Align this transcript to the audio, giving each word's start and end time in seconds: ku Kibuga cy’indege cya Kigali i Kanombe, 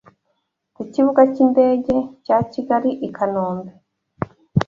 ku 0.75 0.81
Kibuga 0.93 1.21
cy’indege 1.33 1.95
cya 2.25 2.37
Kigali 2.51 2.91
i 3.07 3.09
Kanombe, 3.15 3.71